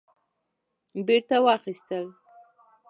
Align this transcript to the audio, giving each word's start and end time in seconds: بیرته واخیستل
بیرته 1.05 1.37
واخیستل 1.45 2.05